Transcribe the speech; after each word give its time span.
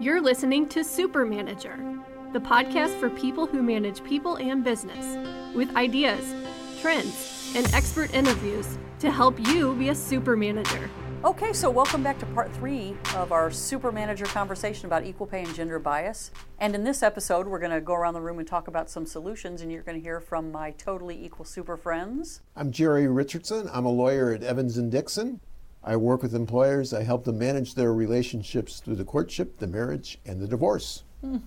You're 0.00 0.20
listening 0.20 0.68
to 0.68 0.84
Super 0.84 1.26
Manager, 1.26 1.76
the 2.32 2.38
podcast 2.38 3.00
for 3.00 3.10
people 3.10 3.48
who 3.48 3.64
manage 3.64 4.04
people 4.04 4.36
and 4.36 4.62
business, 4.62 5.16
with 5.56 5.74
ideas, 5.74 6.36
trends, 6.80 7.52
and 7.56 7.66
expert 7.74 8.14
interviews 8.14 8.78
to 9.00 9.10
help 9.10 9.44
you 9.48 9.74
be 9.74 9.88
a 9.88 9.94
super 9.96 10.36
manager. 10.36 10.88
Okay, 11.24 11.52
so 11.52 11.68
welcome 11.68 12.04
back 12.04 12.16
to 12.20 12.26
part 12.26 12.48
three 12.52 12.96
of 13.16 13.32
our 13.32 13.50
super 13.50 13.90
manager 13.90 14.26
conversation 14.26 14.86
about 14.86 15.04
equal 15.04 15.26
pay 15.26 15.42
and 15.42 15.52
gender 15.52 15.80
bias. 15.80 16.30
And 16.60 16.76
in 16.76 16.84
this 16.84 17.02
episode, 17.02 17.48
we're 17.48 17.58
going 17.58 17.72
to 17.72 17.80
go 17.80 17.94
around 17.94 18.14
the 18.14 18.20
room 18.20 18.38
and 18.38 18.46
talk 18.46 18.68
about 18.68 18.88
some 18.88 19.04
solutions, 19.04 19.62
and 19.62 19.72
you're 19.72 19.82
going 19.82 19.98
to 19.98 20.02
hear 20.02 20.20
from 20.20 20.52
my 20.52 20.70
totally 20.70 21.24
equal 21.24 21.44
super 21.44 21.76
friends. 21.76 22.40
I'm 22.54 22.70
Jerry 22.70 23.08
Richardson. 23.08 23.68
I'm 23.72 23.84
a 23.84 23.90
lawyer 23.90 24.32
at 24.32 24.44
Evans 24.44 24.78
and 24.78 24.92
Dixon. 24.92 25.40
I 25.82 25.96
work 25.96 26.22
with 26.22 26.34
employers. 26.34 26.92
I 26.92 27.02
help 27.02 27.24
them 27.24 27.38
manage 27.38 27.74
their 27.74 27.94
relationships 27.94 28.80
through 28.80 28.96
the 28.96 29.04
courtship, 29.04 29.58
the 29.58 29.66
marriage, 29.66 30.18
and 30.26 30.40
the 30.40 30.48
divorce. 30.48 31.04
Hmm. 31.20 31.38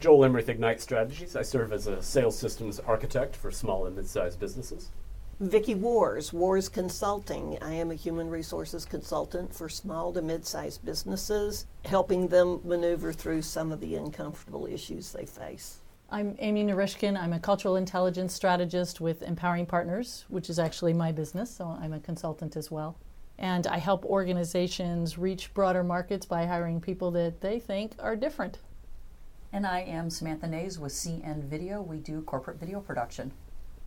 Joel 0.00 0.24
Emmerich 0.24 0.48
Ignite 0.48 0.80
Strategies. 0.80 1.36
I 1.36 1.42
serve 1.42 1.72
as 1.72 1.86
a 1.86 2.02
sales 2.02 2.38
systems 2.38 2.80
architect 2.80 3.36
for 3.36 3.50
small 3.50 3.86
and 3.86 3.96
mid-sized 3.96 4.40
businesses. 4.40 4.90
Vicki 5.40 5.74
Wars, 5.74 6.32
Wars 6.32 6.68
Consulting. 6.68 7.58
I 7.60 7.74
am 7.74 7.90
a 7.90 7.94
human 7.94 8.30
resources 8.30 8.84
consultant 8.84 9.54
for 9.54 9.68
small 9.68 10.12
to 10.12 10.22
mid-sized 10.22 10.84
businesses, 10.84 11.66
helping 11.84 12.28
them 12.28 12.60
maneuver 12.64 13.12
through 13.12 13.42
some 13.42 13.72
of 13.72 13.80
the 13.80 13.96
uncomfortable 13.96 14.66
issues 14.66 15.12
they 15.12 15.26
face. 15.26 15.78
I'm 16.10 16.36
Amy 16.38 16.64
Narishkin. 16.64 17.20
I'm 17.20 17.32
a 17.32 17.40
cultural 17.40 17.76
intelligence 17.76 18.32
strategist 18.32 19.00
with 19.00 19.22
Empowering 19.22 19.66
Partners, 19.66 20.24
which 20.28 20.48
is 20.48 20.58
actually 20.58 20.92
my 20.92 21.12
business, 21.12 21.50
so 21.50 21.76
I'm 21.80 21.92
a 21.92 22.00
consultant 22.00 22.56
as 22.56 22.70
well. 22.70 22.96
And 23.38 23.66
I 23.66 23.78
help 23.78 24.04
organizations 24.04 25.18
reach 25.18 25.52
broader 25.54 25.82
markets 25.82 26.24
by 26.26 26.46
hiring 26.46 26.80
people 26.80 27.10
that 27.12 27.40
they 27.40 27.58
think 27.58 27.92
are 27.98 28.16
different. 28.16 28.58
And 29.52 29.66
I 29.66 29.80
am 29.80 30.10
Samantha 30.10 30.46
Nays 30.46 30.78
with 30.78 30.92
CN 30.92 31.44
Video. 31.44 31.80
We 31.82 31.98
do 31.98 32.22
corporate 32.22 32.58
video 32.58 32.80
production. 32.80 33.32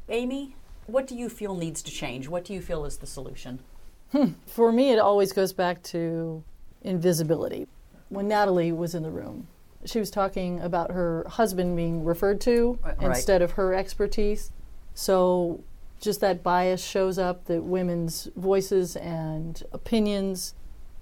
Amy, 0.09 0.56
what 0.86 1.08
do 1.08 1.16
you 1.16 1.30
feel 1.30 1.56
needs 1.56 1.81
to 1.84 1.92
change? 1.92 2.28
What 2.28 2.45
do 2.45 2.54
you 2.54 2.62
feel 2.62 2.86
is 2.86 2.98
the 2.98 3.08
solution? 3.08 3.59
Hmm. 4.12 4.31
For 4.45 4.72
me, 4.72 4.92
it 4.92 5.00
always 5.00 5.34
goes 5.34 5.52
back 5.52 5.84
to 5.84 6.44
invisibility. 6.84 7.67
When 8.09 8.28
Natalie 8.30 8.72
was 8.72 8.95
in 8.95 9.04
the 9.04 9.11
room, 9.11 9.48
she 9.84 10.00
was 10.00 10.09
talking 10.09 10.61
about 10.61 10.92
her 10.92 11.26
husband 11.28 11.76
being 11.76 12.04
referred 12.06 12.39
to 12.42 12.80
Right, 12.84 12.98
right. 12.98 13.08
instead 13.08 13.42
of 13.42 13.52
her 13.52 13.73
expertise. 13.73 14.52
So, 14.94 15.61
just 16.00 16.22
that 16.22 16.44
bias 16.44 16.84
shows 16.84 17.17
up 17.17 17.45
that 17.45 17.64
women's 17.64 18.30
voices 18.36 18.95
and 18.95 19.64
opinions 19.72 20.54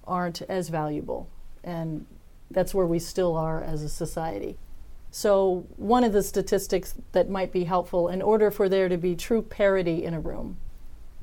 aren't 0.06 0.42
as 0.42 0.68
valuable. 0.68 1.28
And 1.62 2.06
that's 2.50 2.74
where 2.74 2.86
we 2.86 2.98
still 2.98 3.36
are 3.36 3.62
as 3.62 3.82
a 3.82 3.88
society. 3.88 4.56
So, 5.10 5.66
one 5.76 6.04
of 6.04 6.12
the 6.12 6.22
statistics 6.22 6.94
that 7.12 7.30
might 7.30 7.52
be 7.52 7.64
helpful 7.64 8.08
in 8.08 8.20
order 8.20 8.50
for 8.50 8.68
there 8.68 8.88
to 8.88 8.98
be 8.98 9.16
true 9.16 9.40
parity 9.40 10.04
in 10.04 10.14
a 10.14 10.20
room, 10.20 10.58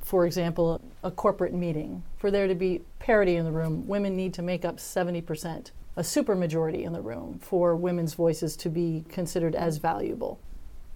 for 0.04 0.26
example, 0.26 0.82
a 1.04 1.12
corporate 1.12 1.54
meeting, 1.54 2.04
for 2.18 2.32
there 2.32 2.48
to 2.48 2.56
be 2.56 2.82
parity 3.00 3.36
in 3.36 3.46
the 3.46 3.52
room, 3.52 3.88
women 3.88 4.16
need 4.16 4.34
to 4.34 4.42
make 4.42 4.66
up 4.66 4.78
70%, 4.78 5.72
a 5.96 6.02
supermajority 6.02 6.84
in 6.84 6.94
the 6.94 7.02
room, 7.02 7.40
for 7.42 7.76
women's 7.76 8.16
voices 8.16 8.56
to 8.58 8.70
be 8.70 9.06
considered 9.10 9.54
as 9.54 9.78
valuable. 9.78 10.40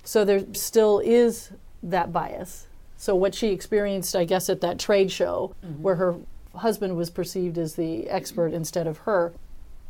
So 0.04 0.26
there 0.26 0.44
still 0.54 1.00
is 1.00 1.52
that 1.84 2.12
bias. 2.12 2.67
So 2.98 3.16
what 3.16 3.36
she 3.36 3.50
experienced, 3.50 4.16
I 4.16 4.26
guess, 4.26 4.50
at 4.50 4.62
that 4.62 4.80
trade 4.80 5.12
show 5.12 5.56
mm-hmm. 5.64 5.82
where 5.82 5.96
her 5.96 6.16
husband 6.56 6.98
was 6.98 7.10
perceived 7.10 7.58
as 7.58 7.76
the 7.76 8.10
expert 8.10 8.54
instead 8.54 8.88
of 8.88 9.00
her, 9.00 9.34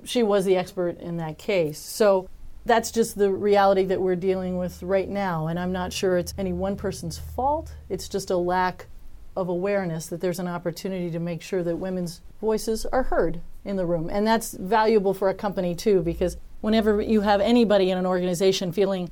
she 0.03 0.21
was 0.21 0.45
the 0.45 0.57
expert 0.57 0.99
in 0.99 1.17
that 1.17 1.37
case. 1.37 1.79
So 1.79 2.29
that's 2.65 2.91
just 2.91 3.17
the 3.17 3.31
reality 3.31 3.85
that 3.85 4.01
we're 4.01 4.17
dealing 4.17 4.57
with 4.57 4.83
right 4.83 5.07
now. 5.07 5.47
And 5.47 5.57
I'm 5.57 5.71
not 5.71 5.93
sure 5.93 6.17
it's 6.17 6.33
any 6.37 6.51
one 6.51 6.75
person's 6.75 7.17
fault. 7.17 7.73
It's 7.89 8.09
just 8.09 8.29
a 8.29 8.37
lack 8.37 8.87
of 9.37 9.47
awareness 9.47 10.07
that 10.07 10.19
there's 10.19 10.39
an 10.39 10.47
opportunity 10.47 11.09
to 11.11 11.19
make 11.19 11.41
sure 11.41 11.63
that 11.63 11.77
women's 11.77 12.21
voices 12.41 12.85
are 12.87 13.03
heard 13.03 13.39
in 13.63 13.77
the 13.77 13.85
room. 13.85 14.09
And 14.11 14.27
that's 14.27 14.53
valuable 14.53 15.13
for 15.13 15.29
a 15.29 15.33
company 15.33 15.75
too, 15.75 16.01
because 16.01 16.37
whenever 16.59 17.01
you 17.01 17.21
have 17.21 17.39
anybody 17.39 17.89
in 17.89 17.97
an 17.97 18.05
organization 18.05 18.71
feeling 18.71 19.09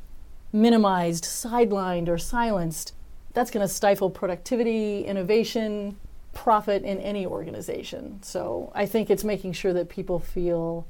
minimized, 0.52 1.24
sidelined, 1.24 2.08
or 2.08 2.18
silenced, 2.18 2.94
that's 3.36 3.52
going 3.52 3.66
to 3.68 3.72
stifle 3.72 4.10
productivity, 4.10 5.06
innovation, 5.06 5.98
profit 6.34 6.84
in 6.84 7.00
any 7.00 7.26
organization. 7.28 8.20
So 8.24 8.72
I 8.74 8.86
think 8.86 9.10
it's 9.10 9.24
making 9.24 9.54
sure 9.54 9.74
that 9.74 9.90
people 9.90 10.20
feel 10.20 10.88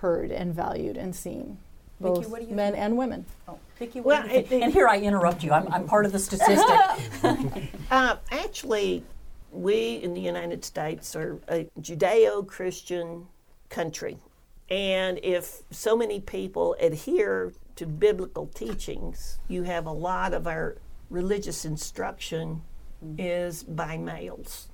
heard 0.00 0.30
and 0.30 0.54
valued 0.54 0.96
and 0.96 1.14
seen, 1.16 1.58
Vicki, 2.00 2.14
both 2.14 2.28
what 2.28 2.42
do 2.42 2.48
you 2.48 2.54
men 2.54 2.72
think? 2.72 2.84
and 2.84 2.96
women. 2.96 3.26
Oh, 3.48 3.58
Vicki, 3.78 4.00
Well, 4.00 4.22
what 4.22 4.30
do 4.30 4.36
you 4.36 4.42
think? 4.42 4.62
and 4.62 4.72
here 4.72 4.88
I 4.88 4.98
interrupt 4.98 5.42
you. 5.42 5.52
I'm, 5.52 5.66
I'm 5.72 5.86
part 5.86 6.06
of 6.06 6.12
the 6.12 6.18
statistic. 6.18 6.68
Uh, 7.90 8.16
actually, 8.30 9.02
we 9.50 9.96
in 9.96 10.14
the 10.14 10.20
United 10.20 10.64
States 10.64 11.16
are 11.16 11.40
a 11.48 11.68
Judeo 11.80 12.46
Christian 12.46 13.26
country. 13.68 14.16
And 14.70 15.18
if 15.24 15.62
so 15.72 15.96
many 15.96 16.20
people 16.20 16.76
adhere 16.78 17.52
to 17.74 17.86
biblical 17.86 18.46
teachings, 18.46 19.38
you 19.48 19.64
have 19.64 19.86
a 19.86 19.92
lot 19.92 20.32
of 20.34 20.46
our 20.46 20.76
religious 21.10 21.64
instruction 21.64 22.62
mm-hmm. 23.04 23.16
is 23.18 23.62
by 23.62 23.98
males. 23.98 24.68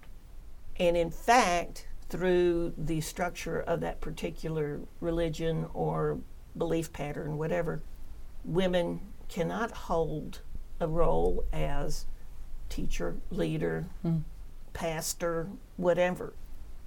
And 0.79 0.97
in 0.97 1.11
fact, 1.11 1.89
through 2.09 2.75
the 2.79 3.01
structure 3.01 3.61
of 3.61 3.81
that 3.81 4.01
particular 4.01 4.81
religion 5.01 5.67
or 5.75 6.19
belief 6.57 6.93
pattern, 6.93 7.37
whatever, 7.37 7.83
women 8.45 9.01
cannot 9.29 9.73
hold 9.73 10.41
a 10.79 10.87
role 10.87 11.45
as 11.53 12.07
teacher, 12.69 13.17
leader, 13.31 13.87
hmm. 14.03 14.19
pastor, 14.73 15.49
whatever. 15.77 16.35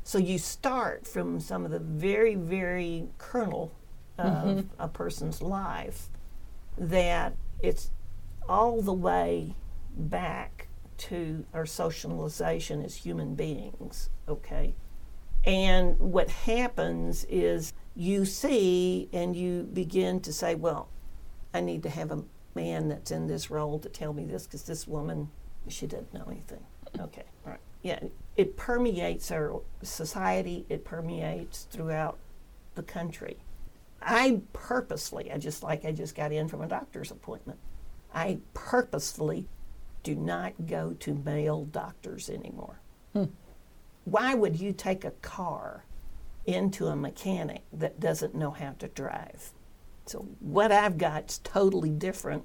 So 0.03 0.17
you 0.17 0.37
start 0.37 1.05
from 1.05 1.39
some 1.39 1.65
of 1.65 1.71
the 1.71 1.79
very, 1.79 2.35
very 2.35 3.07
kernel 3.17 3.73
of 4.17 4.25
mm-hmm. 4.25 4.81
a 4.81 4.87
person's 4.87 5.41
life 5.41 6.09
that 6.77 7.35
it's 7.61 7.91
all 8.49 8.81
the 8.81 8.93
way 8.93 9.55
back 9.95 10.67
to 10.97 11.45
our 11.53 11.65
socialization 11.65 12.83
as 12.83 12.95
human 12.95 13.35
beings, 13.35 14.09
okay? 14.27 14.73
And 15.45 15.97
what 15.99 16.29
happens 16.29 17.25
is 17.29 17.73
you 17.95 18.25
see 18.25 19.07
and 19.13 19.35
you 19.35 19.69
begin 19.71 20.19
to 20.21 20.33
say, 20.33 20.55
well, 20.55 20.89
I 21.53 21.61
need 21.61 21.83
to 21.83 21.89
have 21.89 22.11
a 22.11 22.23
man 22.55 22.89
that's 22.89 23.11
in 23.11 23.27
this 23.27 23.49
role 23.49 23.79
to 23.79 23.87
tell 23.87 24.11
me 24.11 24.25
this 24.25 24.43
because 24.43 24.63
this 24.63 24.87
woman, 24.87 25.29
she 25.67 25.87
doesn't 25.87 26.13
know 26.13 26.25
anything. 26.29 26.63
Okay, 26.99 27.23
right. 27.45 27.59
Yeah, 27.81 27.99
it 28.35 28.57
permeates 28.57 29.31
our 29.31 29.61
society, 29.83 30.65
it 30.67 30.83
permeates 30.83 31.63
throughout 31.71 32.17
the 32.75 32.83
country. 32.83 33.37
I 34.01 34.41
purposely, 34.53 35.31
I 35.31 35.37
just 35.37 35.63
like 35.63 35.85
I 35.85 35.91
just 35.91 36.15
got 36.15 36.31
in 36.31 36.47
from 36.47 36.61
a 36.61 36.67
doctor's 36.67 37.11
appointment, 37.11 37.59
I 38.13 38.39
purposefully 38.53 39.47
do 40.03 40.15
not 40.15 40.67
go 40.67 40.93
to 40.99 41.13
male 41.13 41.65
doctors 41.65 42.29
anymore. 42.29 42.79
Hmm. 43.13 43.25
Why 44.05 44.33
would 44.33 44.59
you 44.59 44.73
take 44.73 45.05
a 45.05 45.11
car 45.11 45.85
into 46.45 46.87
a 46.87 46.95
mechanic 46.95 47.63
that 47.73 47.99
doesn't 47.99 48.33
know 48.33 48.51
how 48.51 48.71
to 48.79 48.87
drive? 48.87 49.51
So 50.05 50.27
what 50.39 50.71
I've 50.71 50.97
got 50.97 51.29
is 51.29 51.37
totally 51.39 51.91
different 51.91 52.43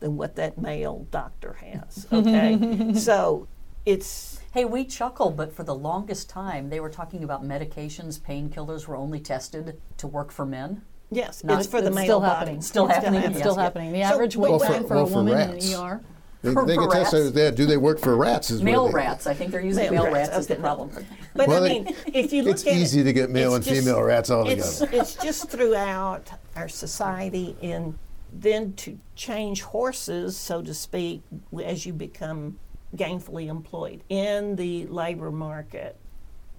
than 0.00 0.16
what 0.16 0.36
that 0.36 0.58
male 0.58 1.06
doctor 1.10 1.54
has. 1.54 2.06
Okay, 2.12 2.94
so 2.94 3.46
it's 3.84 4.40
hey, 4.52 4.64
we 4.64 4.84
chuckle, 4.84 5.30
but 5.30 5.52
for 5.52 5.62
the 5.62 5.74
longest 5.74 6.28
time, 6.28 6.70
they 6.70 6.80
were 6.80 6.90
talking 6.90 7.22
about 7.22 7.44
medications, 7.44 8.18
painkillers 8.18 8.88
were 8.88 8.96
only 8.96 9.20
tested 9.20 9.80
to 9.98 10.06
work 10.06 10.32
for 10.32 10.44
men. 10.44 10.82
Yes, 11.10 11.44
Not- 11.44 11.58
it's 11.60 11.68
for 11.68 11.80
the 11.80 11.88
it's 11.88 11.94
male 11.96 12.04
still 12.04 12.20
body. 12.20 12.34
happening. 12.34 12.62
Still 12.62 12.86
It's 12.86 12.94
happening, 12.96 13.22
It's 13.22 13.38
still 13.38 13.56
yeah. 13.56 13.62
happening. 13.62 13.92
The 13.92 14.02
So- 14.02 14.14
average 14.14 14.36
Well, 14.36 14.52
wait 14.52 14.60
for- 14.62 14.66
time 14.66 14.84
for 14.86 14.94
well, 14.96 15.04
a 15.04 15.06
for 15.06 15.14
woman 15.14 15.34
rats. 15.34 15.66
in 15.68 15.74
an 15.74 15.80
ER. 15.80 16.00
They, 16.42 16.52
For- 16.52 16.66
they 16.66 16.74
for 16.76 16.82
can 16.82 16.90
test 16.90 17.12
rats. 17.14 17.30
that. 17.32 17.56
Do 17.56 17.66
they 17.66 17.76
work 17.76 17.98
for 17.98 18.16
rats? 18.16 18.50
Is 18.50 18.62
where 18.62 18.72
Male 18.72 18.86
they- 18.88 18.92
rats. 18.94 19.26
I 19.26 19.34
think 19.34 19.50
they're 19.50 19.60
using 19.60 19.84
Male 19.90 20.04
male, 20.04 20.12
rats, 20.12 20.28
rats, 20.28 20.40
is 20.40 20.46
the 20.46 20.54
okay. 20.54 20.62
problem. 20.62 20.90
But 21.34 21.48
Well, 21.48 21.64
I 21.64 21.68
mean, 21.68 21.94
if 22.14 22.32
you 22.32 22.42
look 22.42 22.52
It's 22.54 22.66
at 22.66 22.72
it, 22.74 22.76
easy 22.76 23.02
to 23.02 23.12
get 23.12 23.30
male 23.30 23.54
it's 23.54 23.66
and 23.66 23.74
just- 23.76 23.86
female 23.86 24.02
rats 24.02 24.30
all 24.30 24.46
it's, 24.48 24.78
together. 24.78 24.98
it's 25.02 25.14
just 25.16 25.48
throughout 25.48 26.30
our 26.54 26.68
society, 26.68 27.56
and 27.62 27.98
then 28.32 28.74
to 28.74 28.98
change 29.16 29.62
horses, 29.62 30.36
so 30.36 30.62
to 30.62 30.72
speak, 30.74 31.22
as 31.64 31.84
you 31.86 31.92
become 31.92 32.58
gainfully 32.94 33.48
employed 33.48 34.02
in 34.08 34.56
the 34.56 34.86
labor 34.86 35.30
market, 35.32 35.96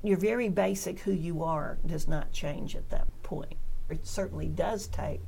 your 0.04 0.18
very 0.18 0.50
basic 0.50 1.00
who 1.02 1.12
you 1.12 1.44
are 1.44 1.78
does 1.86 2.08
not 2.08 2.32
change 2.32 2.76
at 2.76 2.90
that 2.90 3.08
point. 3.24 3.54
It 3.90 4.06
certainly 4.06 4.48
does 4.48 4.88
take 4.88 5.22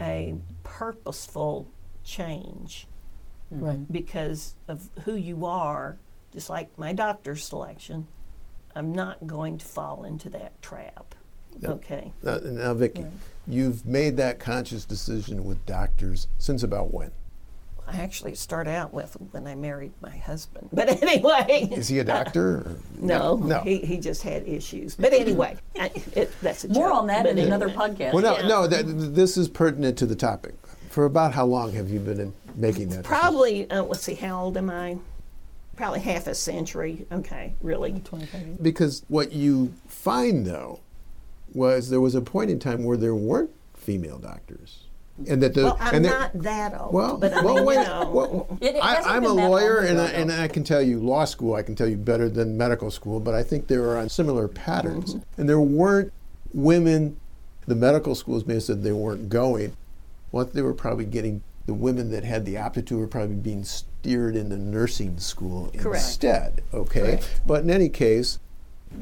a 0.00 0.34
purposeful 0.62 1.68
change 2.02 2.86
Right. 3.50 3.90
because 3.92 4.54
of 4.66 4.88
who 5.04 5.14
you 5.14 5.46
are, 5.46 5.98
just 6.32 6.50
like 6.50 6.76
my 6.78 6.92
doctor's 6.92 7.44
selection, 7.44 8.06
I'm 8.74 8.92
not 8.92 9.26
going 9.26 9.58
to 9.58 9.64
fall 9.64 10.02
into 10.04 10.28
that 10.30 10.60
trap. 10.60 11.14
Okay. 11.64 12.12
Now, 12.22 12.38
now 12.38 12.74
Vicki, 12.74 13.06
you've 13.46 13.86
made 13.86 14.16
that 14.16 14.40
conscious 14.40 14.84
decision 14.84 15.44
with 15.44 15.64
doctors 15.66 16.26
since 16.38 16.64
about 16.64 16.92
when? 16.92 17.12
I 17.94 17.98
actually 18.02 18.34
start 18.34 18.66
out 18.66 18.92
with 18.92 19.16
when 19.30 19.46
I 19.46 19.54
married 19.54 19.92
my 20.00 20.16
husband. 20.16 20.68
But 20.72 21.02
anyway. 21.02 21.68
Is 21.72 21.88
he 21.88 21.98
a 22.00 22.04
doctor? 22.04 22.48
Or? 22.58 22.76
No, 23.00 23.36
No. 23.36 23.60
He, 23.60 23.78
he 23.78 23.98
just 23.98 24.22
had 24.22 24.46
issues. 24.48 24.94
But 24.96 25.12
anyway, 25.12 25.56
I, 25.80 25.90
it, 26.14 26.32
that's 26.42 26.64
a 26.64 26.68
More 26.68 26.88
joke. 26.88 26.96
on 26.98 27.06
that 27.08 27.22
But 27.24 27.32
in 27.32 27.38
another 27.38 27.68
podcast. 27.68 28.12
Well, 28.12 28.22
no, 28.22 28.36
Yeah. 28.38 28.48
no. 28.48 28.66
That, 28.66 28.82
this 29.14 29.36
is 29.36 29.48
pertinent 29.48 29.96
to 29.98 30.06
the 30.06 30.16
topic. 30.16 30.54
For 30.90 31.04
about 31.06 31.32
how 31.34 31.44
long 31.46 31.72
have 31.72 31.90
you 31.90 31.98
been 32.00 32.20
in 32.20 32.32
making 32.54 32.88
that? 32.90 33.04
Probably, 33.04 33.68
uh, 33.70 33.82
let's 33.82 34.02
see, 34.02 34.14
how 34.14 34.40
old 34.44 34.56
am 34.56 34.70
I? 34.70 34.98
Probably 35.76 36.00
half 36.00 36.26
a 36.28 36.34
century. 36.36 37.04
Okay, 37.10 37.54
really. 37.60 38.00
25. 38.04 38.62
Because 38.62 39.04
what 39.08 39.32
you 39.32 39.72
find, 39.88 40.46
though, 40.46 40.80
was 41.52 41.90
there 41.90 42.00
was 42.00 42.14
a 42.14 42.20
point 42.20 42.50
in 42.50 42.58
time 42.60 42.84
where 42.84 42.96
there 42.96 43.14
weren't 43.14 43.50
female 43.76 44.18
doctors, 44.18 44.84
and 45.28 45.42
that 45.42 45.54
the 45.54 45.64
Well, 45.64 45.76
I'm 45.80 45.94
and 45.96 46.04
not 46.04 46.32
that 46.42 46.80
old. 46.80 46.92
Well, 46.92 47.16
but 47.18 47.32
I 47.32 47.42
well, 47.42 47.54
mean, 47.56 47.64
wait, 47.66 47.78
you 47.78 47.84
know. 47.84 48.10
well, 48.12 48.58
It- 48.60 48.74
it 48.76 48.84
I, 48.84 49.16
I'm 49.16 49.24
a 49.24 49.28
lawyer, 49.28 49.78
and 49.78 50.00
I, 50.00 50.06
and. 50.08 50.32
I 50.32 50.48
can 50.48 50.64
tell 50.64 50.82
you, 50.82 50.98
law 51.00 51.24
school, 51.24 51.54
I 51.54 51.62
can 51.62 51.74
tell 51.76 51.88
you 51.88 51.96
better 51.96 52.28
than 52.28 52.56
medical 52.56 52.90
school, 52.90 53.20
but 53.20 53.34
I 53.34 53.42
think 53.42 53.68
there 53.68 53.96
are 53.96 54.08
similar 54.08 54.48
patterns. 54.48 55.14
Mm-hmm. 55.14 55.40
And 55.40 55.48
there 55.48 55.60
weren't 55.60 56.12
women, 56.52 57.18
the 57.66 57.74
medical 57.74 58.14
schools 58.14 58.44
may 58.46 58.54
have 58.54 58.64
said 58.64 58.82
they 58.82 58.92
weren't 58.92 59.28
going. 59.28 59.76
What 60.30 60.52
they 60.52 60.62
were 60.62 60.74
probably 60.74 61.04
getting, 61.04 61.42
the 61.66 61.74
women 61.74 62.10
that 62.10 62.24
had 62.24 62.44
the 62.44 62.56
aptitude 62.56 62.98
were 62.98 63.06
probably 63.06 63.36
being 63.36 63.62
steered 63.64 64.34
into 64.34 64.56
nursing 64.56 65.18
school 65.18 65.70
Correct. 65.78 66.04
instead, 66.04 66.62
okay? 66.74 67.00
Correct. 67.00 67.40
But 67.46 67.62
in 67.62 67.70
any 67.70 67.88
case, 67.88 68.40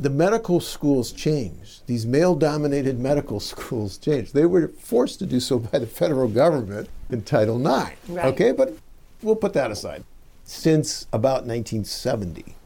the 0.01 0.11
medical 0.11 0.61
schools 0.61 1.13
changed. 1.13 1.87
These 1.87 2.07
male 2.07 2.35
dominated 2.35 2.99
medical 2.99 3.41
schools 3.53 3.99
changed. 3.99 4.35
They 4.35 4.47
were 4.47 4.69
forced 4.69 5.19
to 5.21 5.27
do 5.27 5.41
so 5.41 5.59
by 5.59 5.79
the 5.79 5.87
federal 5.87 6.29
government 6.29 6.89
in 7.11 7.23
Title 7.23 7.61
IX. 7.61 7.97
Right. 8.09 8.27
Okay, 8.27 8.53
but 8.53 8.77
we'll 9.23 9.37
put 9.37 9.53
that 9.55 9.71
aside. 9.71 10.05
Since 10.45 11.07
about 11.13 11.47
1970, 11.47 12.57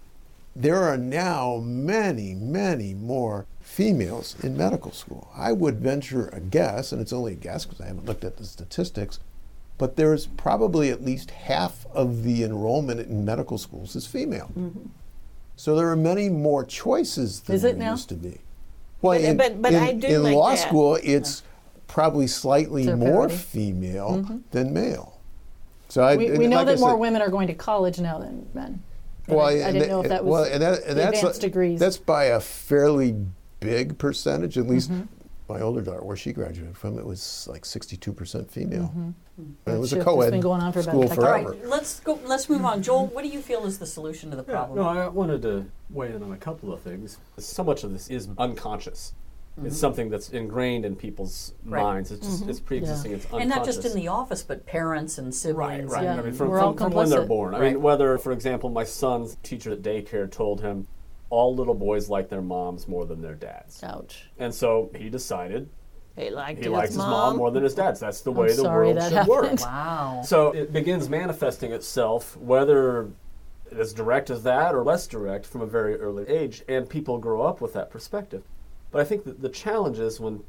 there 0.54 0.82
are 0.82 0.96
now 0.96 1.58
many, 1.62 2.34
many 2.34 2.94
more 2.94 3.46
females 3.60 4.36
in 4.42 4.56
medical 4.56 4.92
school. 4.92 5.28
I 5.36 5.52
would 5.52 5.80
venture 5.80 6.28
a 6.28 6.40
guess, 6.40 6.92
and 6.92 7.02
it's 7.02 7.12
only 7.12 7.32
a 7.32 7.36
guess 7.36 7.66
because 7.66 7.80
I 7.80 7.88
haven't 7.88 8.06
looked 8.06 8.24
at 8.24 8.38
the 8.38 8.44
statistics, 8.44 9.20
but 9.76 9.96
there's 9.96 10.26
probably 10.26 10.90
at 10.90 11.04
least 11.04 11.30
half 11.30 11.86
of 11.92 12.22
the 12.22 12.42
enrollment 12.42 13.00
in 13.00 13.24
medical 13.24 13.58
schools 13.58 13.94
is 13.94 14.06
female. 14.06 14.50
Mm-hmm. 14.58 14.88
So 15.56 15.74
there 15.74 15.88
are 15.90 15.96
many 15.96 16.28
more 16.28 16.64
choices 16.64 17.40
than 17.40 17.56
Is 17.56 17.64
it 17.64 17.78
there 17.78 17.86
now? 17.86 17.90
used 17.92 18.08
to 18.10 18.14
be. 18.14 18.40
Well, 19.02 19.18
But- 19.18 19.24
in, 19.24 19.36
but- 19.36 19.62
but 19.62 19.72
in- 19.72 19.82
I 19.82 19.92
do 19.92 20.06
in 20.06 20.22
like 20.22 20.34
law 20.34 20.50
that. 20.50 20.58
school, 20.58 20.98
it's 21.02 21.42
probably 21.86 22.26
slightly 22.26 22.82
Is 22.82 22.86
there 22.88 22.96
more 22.96 23.26
parity? 23.28 23.36
female 23.36 24.40
than 24.50 24.72
male. 24.72 25.18
So 25.88 26.02
I, 26.02 26.16
We, 26.16 26.26
and 26.28 26.38
we 26.38 26.46
know 26.46 26.56
like 26.56 26.68
I 26.68 26.72
that 26.72 26.80
more 26.80 26.90
said- 26.90 26.98
women 27.00 27.22
are 27.22 27.30
going 27.30 27.46
to 27.48 27.54
college 27.54 27.98
now 28.00 28.18
than 28.18 28.46
men. 28.54 28.82
But 29.26 29.36
well, 29.36 29.46
I, 29.46 29.50
I 29.50 29.54
and 29.54 29.72
didn't 29.74 29.88
know 29.88 30.02
if 30.02 30.08
that 30.08 30.24
was 30.24 30.32
well, 30.32 30.44
and 30.44 30.62
that, 30.62 30.82
and 30.82 30.90
the 30.90 30.94
that's 31.02 31.18
advanced 31.18 31.40
degrees. 31.40 31.80
That's 31.80 31.96
by 31.96 32.24
a 32.26 32.38
fairly 32.40 33.16
big 33.60 33.98
percentage. 33.98 34.56
At 34.58 34.66
least 34.68 34.90
Mm-hmm. 34.90 35.02
My 35.48 35.60
older 35.60 35.80
daughter, 35.80 36.02
where 36.02 36.16
she 36.16 36.32
graduated 36.32 36.76
from, 36.76 36.98
it 36.98 37.06
was 37.06 37.46
like 37.50 37.62
62% 37.62 38.50
female. 38.50 38.84
Mm-hmm. 38.84 39.10
And 39.38 39.56
That 39.64 39.76
it 39.76 39.78
was 39.78 39.92
a 39.92 39.96
shift 39.96 40.06
has 40.06 40.14
co-ed 40.14 40.30
been 40.30 40.40
going 40.40 40.60
on 40.60 40.72
for 40.72 40.80
about 40.80 40.90
school 40.92 41.04
a 41.04 41.14
forever. 41.14 41.50
right, 41.52 41.66
let's 41.66 42.00
go. 42.00 42.18
Let's 42.24 42.48
move 42.48 42.64
on. 42.64 42.82
Joel, 42.82 43.06
what 43.08 43.22
do 43.22 43.28
you 43.28 43.40
feel 43.40 43.64
is 43.66 43.78
the 43.78 43.86
solution 43.86 44.30
to 44.30 44.36
the 44.36 44.42
Yeah, 44.44 44.52
problem? 44.64 44.78
no, 44.78 44.88
I 44.88 45.08
wanted 45.08 45.42
to 45.42 45.66
weigh 45.90 46.12
in 46.14 46.22
on 46.22 46.32
a 46.32 46.36
couple 46.36 46.72
of 46.72 46.80
things. 46.80 47.18
So 47.38 47.62
much 47.62 47.84
of 47.84 47.92
this 47.92 48.08
is 48.08 48.28
unconscious. 48.38 49.12
It's 49.64 49.78
something 49.78 50.10
that's 50.10 50.28
ingrained 50.30 50.84
in 50.84 50.96
people's 50.96 51.54
Right. 51.64 51.80
minds. 51.82 52.10
It's 52.12 52.26
just 52.26 52.46
it's 52.46 52.60
pre-existing. 52.60 53.12
It's 53.12 53.24
unconscious. 53.24 53.40
and 53.42 53.48
not 53.48 53.64
just 53.64 53.84
in 53.86 53.94
the 53.94 54.08
office, 54.08 54.42
but 54.42 54.66
parents 54.66 55.16
and 55.16 55.34
siblings. 55.34 55.90
right. 55.90 56.02
Yeah. 56.04 56.12
I 56.18 56.22
mean, 56.22 56.34
from, 56.34 56.50
from, 56.50 56.76
from 56.76 56.92
when 56.92 57.08
they're 57.08 57.20
complicit. 57.22 57.28
born. 57.28 57.54
I 57.54 57.60
Right. 57.60 57.72
mean, 57.72 57.82
whether, 57.82 58.18
for 58.18 58.32
example, 58.32 58.68
my 58.68 58.84
son's 58.84 59.38
teacher 59.42 59.70
at 59.72 59.80
daycare 59.80 60.30
told 60.30 60.60
him 60.60 60.86
all 61.30 61.54
little 61.54 61.74
boys 61.74 62.08
like 62.08 62.28
their 62.28 62.42
moms 62.42 62.86
more 62.88 63.04
than 63.04 63.20
their 63.20 63.34
dads. 63.34 63.82
Ouch. 63.82 64.28
And 64.38 64.54
so 64.54 64.90
he 64.94 65.08
decided 65.10 65.68
He 66.16 66.30
liked 66.30 66.58
he 66.58 66.64
his 66.64 66.72
likes 66.72 66.88
his 66.90 66.98
mom. 66.98 67.10
mom 67.10 67.36
more 67.36 67.50
than 67.50 67.62
his 67.62 67.74
dad's. 67.74 68.00
That's 68.00 68.20
the 68.20 68.32
way 68.32 68.52
the 68.54 68.64
world 68.64 68.96
that 68.96 69.12
should 69.12 69.26
work. 69.26 69.60
Wow. 69.60 70.22
So 70.24 70.52
it 70.52 70.72
begins 70.72 71.08
manifesting 71.08 71.72
itself, 71.72 72.36
whether 72.36 73.10
as 73.76 73.92
direct 73.92 74.30
as 74.30 74.42
that 74.44 74.74
or 74.74 74.84
less 74.84 75.06
direct 75.06 75.44
from 75.46 75.60
a 75.60 75.66
very 75.66 75.96
early 75.96 76.26
age, 76.28 76.62
and 76.68 76.88
people 76.88 77.18
grow 77.18 77.42
up 77.42 77.60
with 77.60 77.72
that 77.72 77.90
perspective. 77.90 78.44
But 78.92 79.00
I 79.00 79.04
think 79.04 79.24
that 79.24 79.42
the 79.42 79.48
challenge 79.48 79.98
is 79.98 80.20
when 80.20 80.42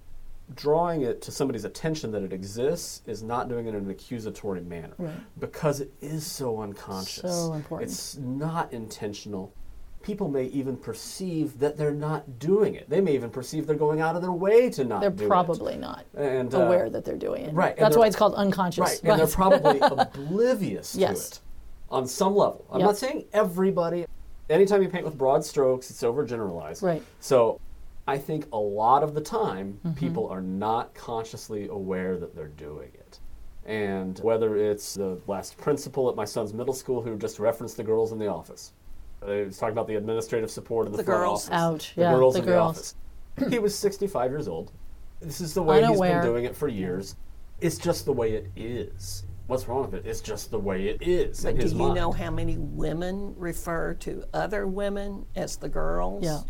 drawing 0.55 1.01
it 1.01 1.21
to 1.23 1.31
somebody's 1.31 1.65
attention 1.65 2.11
that 2.11 2.23
it 2.23 2.31
exists 2.31 3.01
is 3.05 3.21
not 3.21 3.49
doing 3.49 3.65
it 3.65 3.69
in 3.69 3.83
an 3.83 3.89
accusatory 3.89 4.61
manner 4.61 4.93
because 5.39 5.81
it 5.81 5.91
is 5.99 6.25
so 6.25 6.61
unconscious. 6.61 7.21
So 7.35 7.53
important. 7.53 7.89
It's 7.89 8.15
not 8.17 8.71
intentional. 8.71 9.51
People 10.07 10.29
may 10.29 10.45
even 10.45 10.77
perceive 10.77 11.59
that 11.59 11.75
they're 11.75 11.91
not 11.91 12.39
doing 12.39 12.75
it. 12.75 12.89
They 12.89 13.01
may 13.01 13.13
even 13.13 13.29
perceive 13.29 13.67
they're 13.67 13.75
going 13.75 13.99
out 13.99 14.15
of 14.15 14.21
their 14.21 14.31
way 14.31 14.69
to 14.69 14.85
not 14.85 15.01
They're 15.01 15.09
do 15.09 15.25
it. 15.25 15.27
probably 15.27 15.75
not 15.75 16.05
And, 16.15 16.55
uh, 16.55 16.59
aware 16.59 16.89
that 16.89 17.03
they're 17.03 17.17
doing 17.17 17.43
it. 17.43 17.53
right, 17.53 17.75
That's 17.75 17.97
why 17.97 18.07
it's 18.07 18.15
called 18.15 18.33
unconscious. 18.35 18.79
Right, 18.79 19.03
and 19.03 19.19
they're 19.19 19.27
probably 19.27 19.79
oblivious 19.81 20.93
to 20.93 21.01
it 21.11 21.41
on 21.91 22.07
some 22.07 22.37
level. 22.37 22.65
I'm 22.71 22.79
Yep. 22.79 22.87
not 22.87 22.95
saying 22.97 23.25
everybody. 23.33 24.05
Anytime 24.49 24.81
you 24.81 24.87
paint 24.87 25.03
with 25.03 25.17
broad 25.17 25.43
strokes, 25.43 25.89
it's 25.91 26.01
overgeneralized. 26.03 26.81
Right. 26.81 27.03
So 27.19 27.59
I 28.07 28.17
think 28.17 28.47
a 28.53 28.57
lot 28.57 29.03
of 29.03 29.13
the 29.13 29.19
time, 29.19 29.77
Mm-hmm. 29.85 29.97
people 29.99 30.29
are 30.29 30.41
not 30.41 30.93
consciously 30.93 31.67
aware 31.67 32.15
that 32.15 32.33
they're 32.33 32.47
doing 32.47 32.91
it. 32.93 33.19
And 33.65 34.17
whether 34.19 34.55
it's 34.55 34.93
the 34.93 35.19
last 35.27 35.57
principal 35.57 36.07
at 36.09 36.15
my 36.15 36.23
son's 36.23 36.53
middle 36.53 36.73
school 36.73 37.01
who 37.01 37.17
just 37.17 37.39
referenced 37.39 37.75
the 37.75 37.83
girls 37.83 38.13
in 38.13 38.19
the 38.19 38.27
office, 38.27 38.71
he 39.25 39.43
was 39.43 39.57
talking 39.57 39.73
about 39.73 39.87
the 39.87 39.95
administrative 39.95 40.51
support 40.51 40.85
in 40.85 40.91
the, 40.91 40.97
The 40.99 41.03
front 41.03 41.21
girls. 41.21 41.49
office. 41.49 41.53
Ouch, 41.89 41.95
The 41.95 42.01
yeah, 42.01 42.13
girls 42.13 42.33
the 42.35 42.39
in 42.41 42.45
girls. 42.45 42.95
the 43.35 43.41
office. 43.41 43.51
he 43.53 43.59
was 43.59 43.75
65 43.75 44.31
years 44.31 44.47
old. 44.47 44.71
This 45.19 45.41
is 45.41 45.53
the 45.53 45.63
way 45.63 45.83
he's 45.85 45.99
been 45.99 46.21
doing 46.23 46.45
it 46.45 46.55
for 46.55 46.67
years. 46.67 47.15
It's 47.59 47.77
just 47.77 48.05
the 48.05 48.13
way 48.13 48.33
it 48.33 48.47
is. 48.55 49.23
What's 49.47 49.67
wrong 49.67 49.81
with 49.89 49.95
it? 49.95 50.05
It's 50.05 50.21
just 50.21 50.51
the 50.51 50.59
way 50.59 50.89
it 50.89 51.01
is 51.01 51.41
But 51.43 51.51
in 51.51 51.55
do 51.57 51.61
his 51.63 51.71
you 51.73 51.79
mind. 51.79 51.95
know 51.95 52.11
how 52.11 52.29
many 52.29 52.57
women 52.57 53.33
refer 53.37 53.93
to 53.95 54.23
other 54.33 54.67
women 54.67 55.25
as 55.35 55.55
the 55.57 55.69
girls? 55.69 56.23
Yeah. 56.23 56.41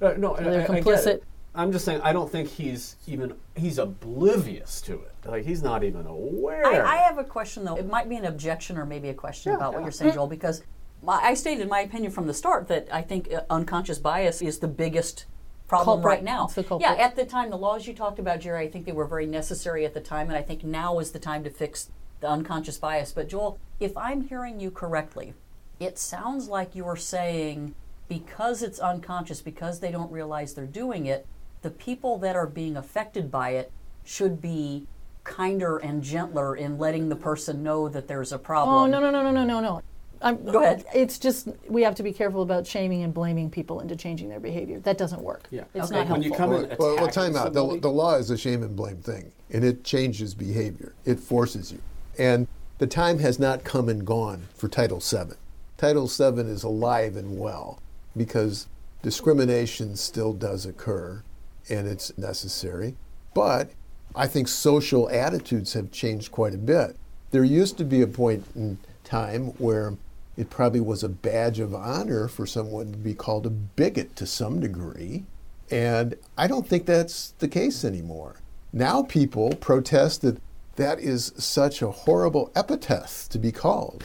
Yeah. 0.00 0.06
Uh, 0.08 0.14
no, 0.18 0.36
I- 0.36 0.42
they're 0.42 0.60
I, 0.60 0.64
I 0.64 0.66
get 0.66 0.84
complicit. 0.84 1.06
it. 1.06 1.24
I'm 1.54 1.72
just 1.72 1.86
saying 1.86 2.02
I 2.02 2.12
don't 2.12 2.30
think 2.30 2.50
he's 2.50 2.96
even 3.06 3.34
he's 3.54 3.78
oblivious 3.78 4.82
to 4.82 4.92
it. 5.00 5.12
Like 5.24 5.44
he's 5.46 5.62
not 5.62 5.82
even 5.82 6.06
aware. 6.06 6.66
I, 6.66 6.80
I 6.82 6.96
have 6.98 7.16
a 7.16 7.24
question 7.24 7.64
though. 7.64 7.76
It 7.76 7.88
might 7.88 8.08
be 8.10 8.16
an 8.16 8.26
objection 8.26 8.76
or 8.76 8.84
maybe 8.84 9.08
a 9.08 9.14
question 9.14 9.52
about 9.54 9.72
what 9.72 9.82
you're 9.82 9.90
saying, 9.90 10.12
Joel, 10.12 10.26
because 10.26 10.60
my, 10.60 10.66
I 11.08 11.34
stated 11.34 11.68
my 11.68 11.80
opinion 11.80 12.12
from 12.12 12.26
the 12.26 12.34
start 12.34 12.68
that 12.68 12.88
I 12.92 13.02
think 13.02 13.32
uh, 13.32 13.42
unconscious 13.50 13.98
bias 13.98 14.42
is 14.42 14.58
the 14.58 14.68
biggest 14.68 15.26
problem 15.68 16.02
Culprit. 16.02 16.18
right 16.18 16.24
now. 16.24 16.48
Yeah, 16.80 16.94
at 16.94 17.16
the 17.16 17.24
time, 17.24 17.50
the 17.50 17.58
laws 17.58 17.86
you 17.86 17.94
talked 17.94 18.18
about, 18.18 18.40
Jerry, 18.40 18.64
I 18.66 18.70
think 18.70 18.86
they 18.86 18.92
were 18.92 19.06
very 19.06 19.26
necessary 19.26 19.84
at 19.84 19.94
the 19.94 20.00
time, 20.00 20.28
and 20.28 20.36
I 20.36 20.42
think 20.42 20.64
now 20.64 20.98
is 20.98 21.12
the 21.12 21.18
time 21.18 21.44
to 21.44 21.50
fix 21.50 21.90
the 22.20 22.28
unconscious 22.28 22.78
bias. 22.78 23.12
But 23.12 23.28
Joel, 23.28 23.58
if 23.80 23.96
I'm 23.96 24.22
hearing 24.22 24.60
you 24.60 24.70
correctly, 24.70 25.34
it 25.78 25.98
sounds 25.98 26.48
like 26.48 26.74
you're 26.74 26.96
saying 26.96 27.74
because 28.08 28.62
it's 28.62 28.78
unconscious, 28.78 29.40
because 29.40 29.80
they 29.80 29.90
don't 29.90 30.10
realize 30.12 30.54
they're 30.54 30.66
doing 30.66 31.06
it, 31.06 31.26
the 31.62 31.70
people 31.70 32.18
that 32.18 32.36
are 32.36 32.46
being 32.46 32.76
affected 32.76 33.30
by 33.30 33.50
it 33.50 33.72
should 34.04 34.40
be 34.40 34.86
kinder 35.24 35.76
and 35.78 36.04
gentler 36.04 36.54
in 36.54 36.78
letting 36.78 37.08
the 37.08 37.16
person 37.16 37.62
know 37.62 37.88
that 37.88 38.06
there's 38.06 38.30
a 38.32 38.38
problem. 38.38 38.76
Oh 38.76 38.86
no 38.86 39.00
no 39.00 39.10
no 39.10 39.22
no 39.22 39.32
no 39.32 39.44
no 39.44 39.60
no. 39.60 39.82
I'm, 40.26 40.44
Go 40.44 40.60
ahead. 40.62 40.84
It's 40.92 41.18
just 41.18 41.48
we 41.68 41.82
have 41.82 41.94
to 41.94 42.02
be 42.02 42.12
careful 42.12 42.42
about 42.42 42.66
shaming 42.66 43.02
and 43.04 43.14
blaming 43.14 43.48
people 43.48 43.78
into 43.80 43.94
changing 43.94 44.28
their 44.28 44.40
behavior. 44.40 44.80
That 44.80 44.98
doesn't 44.98 45.22
work. 45.22 45.44
Yeah. 45.50 45.64
It's 45.72 45.86
Okay. 45.90 46.00
not 46.00 46.08
when 46.10 46.22
helpful. 46.22 46.24
you 46.24 46.32
come 46.32 46.52
in 46.52 46.68
Well, 46.70 46.76
well, 46.78 46.96
well, 46.96 47.08
time 47.08 47.36
out. 47.36 47.52
The, 47.52 47.78
the 47.80 47.88
law 47.88 48.16
is 48.16 48.30
a 48.30 48.36
shame 48.36 48.62
and 48.64 48.74
blame 48.74 48.96
thing, 48.96 49.30
and 49.52 49.64
it 49.64 49.84
changes 49.84 50.34
behavior. 50.34 50.94
It 51.04 51.20
forces 51.20 51.70
you. 51.70 51.80
And 52.18 52.48
the 52.78 52.88
time 52.88 53.20
has 53.20 53.38
not 53.38 53.62
come 53.62 53.88
and 53.88 54.04
gone 54.04 54.48
for 54.54 54.68
Title 54.68 54.98
VII. 55.00 55.34
Title 55.76 56.08
VII 56.08 56.40
is 56.50 56.64
alive 56.64 57.16
and 57.16 57.38
well 57.38 57.80
because 58.16 58.66
discrimination 59.02 59.94
still 59.94 60.32
does 60.32 60.66
occur 60.66 61.22
and 61.68 61.86
it's 61.86 62.16
necessary. 62.18 62.96
But 63.34 63.70
I 64.14 64.26
think 64.26 64.48
social 64.48 65.08
attitudes 65.10 65.74
have 65.74 65.92
changed 65.92 66.32
quite 66.32 66.54
a 66.54 66.58
bit. 66.58 66.96
There 67.30 67.44
used 67.44 67.76
to 67.78 67.84
be 67.84 68.02
a 68.02 68.06
point 68.06 68.44
in 68.56 68.78
time 69.04 69.48
where 69.58 69.94
it 70.36 70.50
probably 70.50 70.80
was 70.80 71.02
a 71.02 71.08
badge 71.08 71.58
of 71.60 71.74
honor 71.74 72.28
for 72.28 72.46
someone 72.46 72.92
to 72.92 72.98
be 72.98 73.14
called 73.14 73.46
a 73.46 73.50
bigot 73.50 74.14
to 74.16 74.26
some 74.26 74.60
degree. 74.60 75.24
And 75.70 76.14
I 76.36 76.46
don't 76.46 76.66
think 76.66 76.86
that's 76.86 77.34
the 77.38 77.48
case 77.48 77.84
anymore. 77.84 78.36
Now 78.72 79.02
people 79.02 79.54
protest 79.56 80.22
that 80.22 80.38
that 80.76 81.00
is 81.00 81.32
such 81.38 81.80
a 81.80 81.90
horrible 81.90 82.52
epithet 82.54 83.26
to 83.30 83.38
be 83.38 83.50
called. 83.50 84.04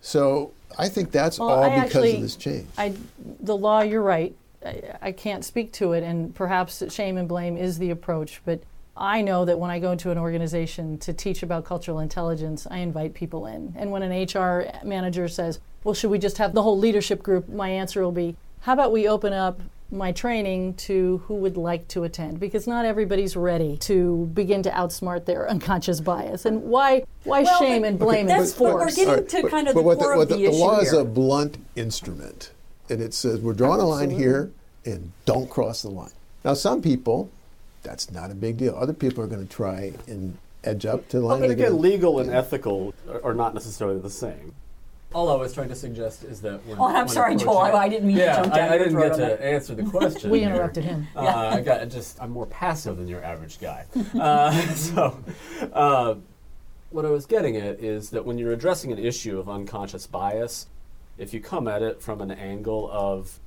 So 0.00 0.52
I 0.78 0.88
think 0.88 1.10
that's 1.10 1.38
Well, 1.38 1.50
all 1.50 1.62
I 1.64 1.68
because 1.68 1.84
actually- 1.84 2.14
of 2.16 2.22
this 2.22 2.36
change. 2.36 2.66
I, 2.78 2.94
the 3.40 3.56
law, 3.56 3.82
you're 3.82 4.02
right. 4.02 4.34
I, 4.64 4.82
I 5.02 5.12
can't 5.12 5.44
speak 5.44 5.72
to 5.74 5.92
it, 5.92 6.02
and 6.02 6.34
perhaps 6.34 6.82
shame 6.92 7.18
and 7.18 7.28
blame 7.28 7.56
is 7.56 7.78
the 7.78 7.90
approach. 7.90 8.40
But 8.44 8.60
I 8.96 9.20
know 9.20 9.44
that 9.44 9.58
when 9.58 9.70
I 9.70 9.78
go 9.78 9.92
into 9.92 10.10
an 10.10 10.18
organization 10.18 10.98
to 10.98 11.12
teach 11.12 11.42
about 11.42 11.64
cultural 11.64 12.00
intelligence, 12.00 12.66
I 12.70 12.78
invite 12.78 13.14
people 13.14 13.46
in. 13.46 13.74
And 13.76 13.90
when 13.90 14.02
an 14.02 14.10
HR 14.24 14.70
manager 14.84 15.28
says, 15.28 15.60
well, 15.84 15.94
should 15.94 16.10
we 16.10 16.18
just 16.18 16.38
have 16.38 16.54
the 16.54 16.62
whole 16.62 16.78
leadership 16.78 17.22
group? 17.22 17.48
My 17.48 17.68
answer 17.68 18.02
will 18.02 18.12
be, 18.12 18.36
how 18.60 18.72
about 18.72 18.92
we 18.92 19.06
open 19.06 19.32
up 19.32 19.60
my 19.90 20.10
training 20.10 20.74
to 20.74 21.18
who 21.26 21.34
would 21.34 21.56
like 21.56 21.86
to 21.86 22.02
attend 22.02 22.40
because 22.40 22.66
not 22.66 22.84
everybody's 22.84 23.36
ready 23.36 23.76
to 23.76 24.28
begin 24.34 24.60
to 24.62 24.70
outsmart 24.70 25.26
their 25.26 25.48
unconscious 25.50 26.00
bias 26.00 26.44
and 26.44 26.60
why 26.64 27.04
why 27.22 27.42
Well, 27.42 27.60
shame 27.60 27.82
but- 27.82 27.88
and 27.88 27.98
blame 27.98 28.26
that's 28.26 28.50
and 28.52 28.60
what 28.60 28.74
we're 28.74 28.86
getting 28.86 29.08
All 29.08 29.14
right, 29.14 29.28
to 29.28 29.42
but- 29.42 29.50
kind 29.52 29.68
of 29.68 29.74
but 29.74 29.80
the 29.82 29.86
what 29.86 29.98
core 29.98 30.16
what 30.16 30.22
of 30.24 30.28
the, 30.30 30.36
the, 30.38 30.44
issue 30.46 30.56
law 30.56 30.80
is 30.80 30.92
a 30.92 31.04
blunt 31.04 31.58
instrument, 31.76 32.50
and 32.90 33.00
it 33.00 33.14
says 33.14 33.38
we're 33.40 33.52
drawing 33.52 33.80
a 33.80 33.86
line 33.86 34.10
here 34.10 34.50
and 34.84 35.12
don't 35.24 35.48
cross 35.48 35.82
the 35.82 35.90
line. 35.90 36.10
Now, 36.44 36.54
some 36.54 36.82
people, 36.82 37.30
that's 37.86 38.10
not 38.10 38.30
a 38.30 38.34
big 38.34 38.56
deal. 38.56 38.74
Other 38.76 38.92
people 38.92 39.22
are 39.22 39.26
going 39.28 39.46
to 39.46 39.52
try 39.52 39.92
and 40.08 40.36
edge 40.64 40.84
up 40.84 41.08
to 41.08 41.20
the 41.20 41.24
line. 41.26 41.40
But 41.40 41.46
They're 41.48 41.56
gonna- 41.56 41.68
again, 41.68 41.80
legal 41.82 42.18
and 42.18 42.30
ethical 42.30 42.92
are- 43.08 43.24
are 43.26 43.34
not 43.34 43.54
necessarily 43.54 44.00
the 44.00 44.10
same. 44.10 44.52
All 45.14 45.30
I 45.30 45.36
was 45.36 45.54
trying 45.54 45.68
to 45.68 45.76
suggest 45.76 46.24
is 46.24 46.40
that 46.42 46.66
when. 46.66 46.78
Oh, 46.78 46.86
I'm 46.88 46.94
when 46.94 47.08
sorry, 47.08 47.36
Joel, 47.36 47.58
I- 47.58 47.70
I 47.72 47.88
didn't 47.88 48.08
mean 48.08 48.16
to 48.18 48.26
jump 48.26 48.52
I, 48.52 48.56
down 48.56 48.68
I 48.68 48.74
your 48.74 48.78
didn't 48.84 48.92
throat 48.94 49.08
get 49.10 49.14
to 49.16 49.20
that. 49.22 49.40
answer 49.40 49.74
the 49.76 49.84
question. 49.90 50.30
we 50.30 50.40
here. 50.40 50.48
interrupted 50.48 50.84
him 50.84 51.06
Uh, 51.14 51.20
I 51.54 51.60
got 51.60 51.88
just. 51.88 52.20
I'm 52.20 52.30
more 52.30 52.46
passive 52.46 52.96
than 52.98 53.06
your 53.06 53.22
average 53.24 53.60
guy. 53.60 53.84
Uh, 54.20 54.50
so, 54.74 55.16
uh, 55.72 56.16
what 56.90 57.04
I 57.06 57.10
was 57.10 57.24
getting 57.24 57.56
at 57.56 57.78
is 57.80 58.10
that 58.10 58.26
when 58.26 58.36
you're 58.36 58.52
addressing 58.52 58.90
an 58.92 58.98
issue 58.98 59.38
of 59.38 59.48
unconscious 59.48 60.06
bias, 60.06 60.66
if 61.18 61.32
you 61.32 61.40
come 61.40 61.68
at 61.68 61.82
it 61.82 62.02
from 62.02 62.20
an 62.20 62.32
angle 62.32 62.90
of 62.92 63.38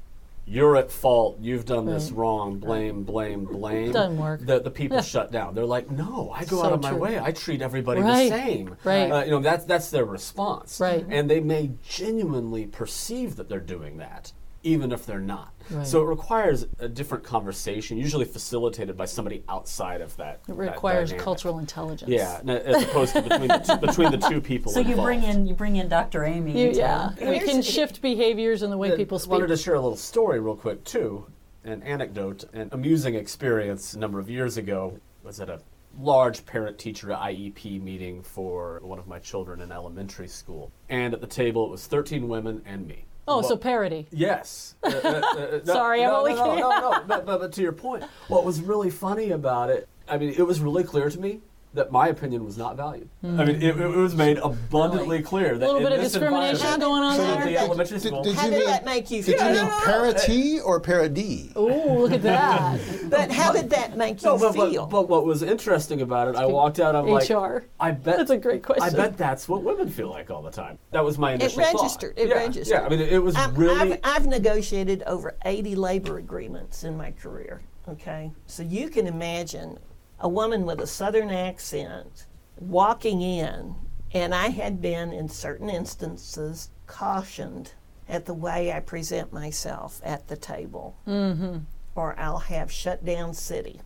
you're 0.50 0.76
at 0.76 0.92
fault, 0.92 1.38
you've 1.40 1.66
done 1.66 1.86
this 1.86 2.10
Right. 2.10 2.18
wrong, 2.18 2.58
blame, 2.58 3.04
blame, 3.04 3.46
blame, 3.46 3.92
Doesn't 3.92 4.18
work. 4.18 4.46
The, 4.46 4.60
the 4.60 4.72
people 4.72 4.98
Yeah. 4.98 5.02
shut 5.04 5.32
down. 5.32 5.54
They're 5.54 5.66
like, 5.66 5.92
no, 5.92 6.32
I 6.36 6.44
go 6.46 6.58
So 6.58 6.64
out 6.66 6.74
of 6.74 6.82
my 6.82 6.90
true. 6.90 6.98
way. 7.00 7.20
I 7.20 7.32
treat 7.32 7.62
everybody 7.62 8.02
Right. 8.02 8.30
the 8.32 8.38
same. 8.38 8.76
Right. 8.84 9.12
Uh, 9.12 9.24
you 9.26 9.32
know, 9.32 9.40
that's 9.42 9.66
that's 9.66 9.92
their 9.92 10.06
response. 10.06 10.80
Right. 10.80 11.06
And 11.08 11.30
they 11.30 11.40
may 11.40 11.72
genuinely 11.88 12.66
perceive 12.66 13.36
that 13.36 13.48
they're 13.48 13.60
doing 13.60 13.98
that, 13.98 14.34
even 14.64 14.92
if 14.92 15.06
they're 15.06 15.20
not. 15.20 15.54
Right. 15.70 15.86
So 15.88 16.02
it 16.02 16.06
requires 16.06 16.66
a 16.80 16.88
different 16.88 17.24
conversation, 17.24 17.98
usually 17.98 18.26
facilitated 18.26 18.98
by 18.98 19.06
somebody 19.06 19.44
outside 19.48 20.02
of 20.02 20.16
that. 20.18 20.42
it 20.48 20.56
requires 20.56 21.10
dynamic. 21.10 21.24
cultural 21.24 21.60
intelligence 21.60 22.10
Yeah, 22.10 22.40
n- 22.42 22.50
as 22.50 22.84
opposed 22.84 23.14
to 23.14 23.22
between 23.22 23.48
the 23.48 23.58
two, 23.60 23.78
between 23.88 24.12
the 24.12 24.18
two 24.18 24.42
people. 24.42 24.72
So 24.72 24.80
you 24.80 24.96
bring 24.96 25.24
in 25.24 25.48
you 25.48 25.54
bring 25.54 25.76
in 25.78 25.88
Dr. 25.88 26.26
Amy. 26.26 26.52
You- 26.60 26.72
yeah 26.72 27.12
we 27.20 27.26
Here's- 27.26 27.44
can 27.46 27.62
shift 27.62 28.02
behaviors 28.02 28.62
and 28.62 28.72
the 28.74 28.78
way 28.78 28.92
I 28.94 28.96
people 28.96 29.20
speak 29.20 29.32
I 29.32 29.36
wanted 29.36 29.48
to 29.48 29.58
share 29.58 29.76
a 29.76 29.82
little 29.82 29.96
story 29.98 30.40
real 30.40 30.56
quick 30.56 30.84
too, 30.84 31.28
an 31.64 31.82
anecdote, 31.84 32.46
an 32.54 32.70
amusing 32.72 33.16
experience 33.16 33.94
a 33.94 34.00
number 34.00 34.20
of 34.20 34.30
years 34.30 34.58
ago. 34.58 35.00
Was 35.24 35.40
at 35.42 35.50
a 35.50 35.60
large 36.00 36.46
parent-teacher 36.46 37.08
IEP 37.10 37.82
meeting 37.82 38.24
for 38.24 38.80
one 38.84 38.98
of 39.00 39.08
my 39.08 39.20
children 39.20 39.60
in 39.62 39.72
elementary 39.72 40.28
school, 40.30 40.72
and 40.88 41.14
at 41.14 41.20
the 41.22 41.28
table 41.28 41.66
it 41.66 41.72
was 41.72 41.86
13 41.88 42.28
women 42.30 42.62
and 42.66 42.88
me. 42.88 43.06
Oh 43.30 43.42
so 43.42 43.56
parody 43.56 44.08
Yes. 44.12 44.76
Uh, 44.84 44.88
uh, 44.88 45.08
uh, 45.08 45.60
no, 45.66 45.74
Sorry, 45.74 46.04
I'm 46.04 46.14
only 46.14 46.34
no, 46.34 46.44
kidding. 46.44 46.60
No, 46.60 46.70
no, 46.70 46.92
no. 46.92 47.04
But, 47.08 47.26
but 47.26 47.52
to 47.54 47.62
your 47.62 47.72
point, 47.72 48.04
what 48.28 48.46
was 48.46 48.62
really 48.62 48.90
funny 48.90 49.32
about 49.32 49.70
it, 49.70 49.88
I 50.08 50.18
mean, 50.18 50.34
it 50.38 50.44
was 50.44 50.60
really 50.60 50.84
clear 50.84 51.10
to 51.10 51.20
me 51.20 51.42
that 51.76 51.92
my 51.92 52.08
opinion 52.08 52.44
was 52.44 52.58
not 52.58 52.76
valued. 52.76 53.08
I 53.24 53.28
mean, 53.46 53.62
it, 53.62 53.80
it 53.80 53.88
was 53.88 54.16
made 54.16 54.40
abundantly 54.40 55.22
clear 55.22 55.56
that 55.58 55.66
Hmm. 55.70 55.76
little 55.76 55.78
in 55.78 55.84
bit 55.84 55.92
of 55.94 56.00
this 56.04 56.14
discrimination 56.14 56.56
environment- 56.56 56.82
going 56.82 57.04
on 57.04 57.16
so 57.16 57.22
there? 57.28 57.46
the 57.46 57.58
elementary 57.58 58.00
Did- 58.00 58.08
school. 58.08 58.24
did 58.24 58.36
How 58.36 58.46
you 58.46 58.52
mean- 58.52 58.66
that 58.66 58.86
make 58.86 59.12
you 59.12 59.22
Did 59.22 59.38
feel? 59.38 59.48
you 59.56 59.62
mean 59.62 59.72
parity 59.84 60.60
or 60.60 60.80
parody? 60.80 61.52
oh 61.56 61.68
look 62.00 62.12
at 62.14 62.24
that 62.24 62.80
But 63.10 63.32
how 63.32 63.52
did 63.54 63.70
that 63.70 63.96
make 63.96 64.22
you 64.24 64.30
No, 64.30 64.38
but, 64.40 64.54
feel? 64.54 64.86
but, 64.88 64.90
but 64.90 65.10
what 65.10 65.26
was 65.26 65.44
interesting 65.44 66.02
about 66.02 66.28
it, 66.30 66.36
I 66.36 66.46
walked 66.48 66.80
out, 66.80 66.96
I'm 66.96 67.06
like, 67.08 67.30
HR. 67.30 67.66
I 67.80 67.92
bet 67.92 68.18
That's 68.18 68.32
a 68.32 68.38
great 68.38 68.64
question. 68.64 68.84
I 68.84 68.90
bet 68.90 69.16
that's 69.18 69.48
what 69.48 69.62
women 69.64 69.90
feel 69.90 70.10
like 70.10 70.32
all 70.32 70.42
the 70.42 70.52
time. 70.52 70.80
That 70.92 71.04
was 71.06 71.18
my 71.20 71.34
initial 71.34 71.60
registered. 71.62 72.16
thought. 72.16 72.24
It 72.24 72.30
yeah, 72.30 72.36
registered. 72.36 72.80
Yeah, 72.80 72.86
I 72.86 72.90
mean, 72.90 73.00
it, 73.00 73.14
it 73.14 73.20
was 73.20 73.36
I'm- 73.36 73.54
really. 73.56 73.94
I've, 73.94 74.00
I've 74.04 74.26
negotiated 74.28 75.04
over 75.06 75.36
80 75.46 75.76
labor 75.76 76.18
agreements 76.18 76.84
in 76.84 76.98
my 76.98 77.12
career. 77.12 77.62
Okay, 77.88 78.32
so 78.48 78.62
you 78.64 78.90
can 78.90 79.08
imagine 79.08 79.78
a 80.20 80.30
woman 80.30 80.66
with 80.66 80.82
a 80.82 80.88
southern 80.88 81.30
accent 81.30 82.26
walking 82.60 83.22
in, 83.22 83.76
and 84.14 84.34
I 84.36 84.48
had 84.48 84.82
been 84.82 85.14
in 85.14 85.30
certain 85.30 85.70
instances 85.70 86.70
cautioned 86.88 87.74
at 88.08 88.26
the 88.26 88.34
way 88.34 88.74
I 88.74 88.80
present 88.80 89.32
myself 89.32 90.02
at 90.04 90.28
the 90.28 90.36
table, 90.36 90.98
mm-hmm. 91.08 91.60
or 91.96 92.20
I'll 92.20 92.40
have 92.40 92.72
shut 92.72 93.06
down 93.06 93.34
city 93.34 93.82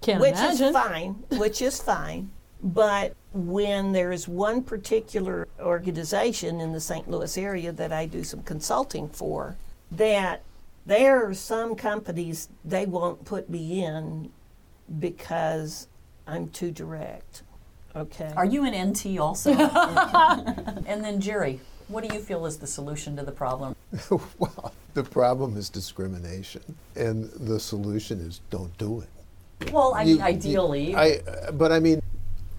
can't 0.00 0.20
which 0.20 0.32
imagine 0.32 0.68
is 0.68 0.72
fine, 0.72 1.10
which 1.32 1.62
is 1.62 1.80
fine. 1.80 2.30
But 2.62 3.14
when 3.32 3.92
there's 3.92 4.26
one 4.26 4.62
particular 4.62 5.46
organization 5.60 6.60
in 6.60 6.72
the 6.72 6.80
St. 6.80 7.08
Louis 7.08 7.36
area 7.38 7.72
that 7.72 7.92
I 7.92 8.06
do 8.06 8.24
some 8.24 8.42
consulting 8.42 9.08
for, 9.08 9.56
that 9.92 10.42
there 10.86 11.28
are 11.28 11.34
some 11.34 11.76
companies 11.76 12.48
they 12.64 12.86
won't 12.86 13.24
put 13.24 13.48
me 13.48 13.84
in 13.84 14.30
because 14.98 15.88
I'm 16.26 16.48
too 16.48 16.70
direct. 16.70 17.42
Okay. 17.96 18.32
Are 18.36 18.44
you 18.44 18.64
an 18.64 18.90
NT 18.90 19.18
also? 19.18 19.52
and 20.86 21.04
then 21.04 21.20
Jerry, 21.20 21.60
what 21.88 22.06
do 22.08 22.14
you 22.14 22.20
feel 22.20 22.46
is 22.46 22.58
the 22.58 22.66
solution 22.66 23.16
to 23.16 23.22
the 23.22 23.32
problem? 23.32 23.74
well, 24.38 24.72
the 24.94 25.02
problem 25.04 25.56
is 25.56 25.68
discrimination, 25.68 26.62
and 26.96 27.30
the 27.30 27.58
solution 27.58 28.20
is 28.20 28.40
don't 28.50 28.76
do 28.78 29.00
it. 29.00 29.72
Well, 29.72 29.94
I 29.94 30.02
You- 30.02 30.14
mean, 30.16 30.22
ideally, 30.22 30.94
I, 30.94 31.20
uh, 31.26 31.52
but 31.52 31.72
I 31.72 31.80
mean, 31.80 32.00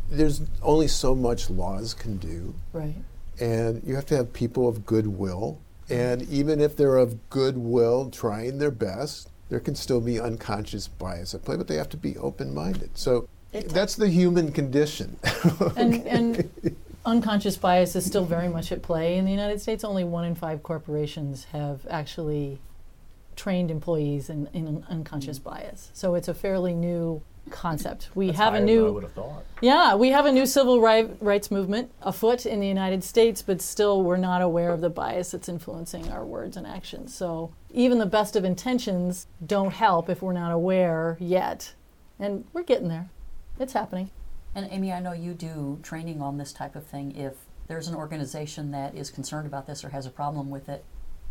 there's 0.10 0.42
only 0.62 0.88
so 0.88 1.14
much 1.16 1.50
laws 1.50 1.94
can 1.94 2.18
do, 2.18 2.54
right 2.74 2.96
and 3.40 3.82
you 3.86 3.96
have 3.96 4.06
to 4.08 4.16
have 4.16 4.34
people 4.34 4.68
of 4.68 4.86
goodwill. 4.86 5.60
And 5.90 6.22
even 6.30 6.62
if 6.62 6.76
they're 6.76 6.98
of 6.98 7.30
goodwill, 7.30 8.10
trying 8.12 8.60
their 8.60 8.72
best, 8.72 9.30
there 9.50 9.60
can 9.60 9.76
still 9.76 10.00
be 10.00 10.20
unconscious 10.20 10.88
bias 10.88 11.34
at 11.34 11.44
play, 11.44 11.58
but 11.58 11.68
they 11.68 11.76
have 11.76 11.90
to 11.90 11.98
be 11.98 12.18
open-minded. 12.18 12.98
So 12.98 13.28
that's 13.52 13.96
the 13.96 14.10
human 14.10 14.52
condition. 14.52 15.18
and, 15.76 15.96
and 16.08 16.76
unconscious 17.06 17.58
bias 17.58 17.96
is 17.96 18.06
still 18.06 18.26
very 18.26 18.48
much 18.48 18.72
at 18.72 18.82
play 18.82 19.18
in 19.18 19.26
the 19.26 19.32
United 19.32 19.60
States. 19.60 19.84
Only 19.84 20.04
one 20.04 20.26
in 20.26 20.36
five 20.36 20.62
corporations 20.64 21.46
have 21.46 21.86
actually 21.90 22.60
trained 23.36 23.72
employees 23.72 24.30
in, 24.30 24.48
in 24.54 24.86
unconscious 24.90 25.40
mm. 25.40 25.46
bias. 25.46 25.90
So 25.94 26.16
it's 26.16 26.28
a 26.28 26.34
fairly 26.34 26.74
new 26.74 27.22
concept. 27.50 28.10
We 28.16 28.28
That's 28.28 28.38
have 28.40 28.54
a 28.54 28.58
higher 28.58 28.66
than 28.66 28.70
I 28.70 28.74
new 28.74 28.94
would 28.94 29.04
have 29.04 29.14
thought. 29.14 29.44
yeah, 29.62 29.96
we 29.96 30.10
have 30.10 30.26
a 30.26 30.32
new 30.32 30.46
civil 30.46 30.80
ri- 30.82 31.10
rights 31.20 31.52
movement 31.52 31.92
afoot 32.02 32.46
in 32.46 32.60
the 32.60 32.68
United 32.68 33.04
States, 33.04 33.42
but 33.42 33.62
still 33.62 34.02
we're 34.02 34.18
not 34.18 34.42
aware 34.42 34.72
of 34.72 34.82
the 34.82 34.90
bias 34.90 35.32
that's 35.32 35.50
influencing 35.50 36.10
our 36.10 36.26
words 36.26 36.56
and 36.58 36.66
actions. 36.66 37.14
So 37.14 37.52
even 37.72 38.00
the 38.00 38.06
best 38.06 38.36
of 38.36 38.46
intentions 38.46 39.28
don't 39.46 39.72
help 39.74 40.10
if 40.10 40.22
we're 40.22 40.34
not 40.34 40.52
aware 40.52 41.18
yet. 41.20 41.74
And 42.20 42.46
we're 42.54 42.64
getting 42.64 42.88
there. 42.90 43.10
It's 43.60 43.74
happening. 43.74 44.10
and 44.56 44.68
Amy, 44.72 44.92
I 44.92 45.00
know 45.00 45.12
you 45.14 45.34
do 45.34 45.80
training 45.84 46.22
on 46.22 46.38
this 46.38 46.52
type 46.54 46.76
of 46.76 46.86
thing. 46.86 47.16
If 47.16 47.34
there's 47.68 47.88
an 47.88 47.96
organization 47.96 48.72
that 48.72 48.96
is 48.96 49.10
concerned 49.12 49.46
about 49.48 49.68
this 49.68 49.84
or 49.86 49.90
has 49.90 50.06
a 50.06 50.10
problem 50.10 50.50
with 50.50 50.68
it, 50.70 50.84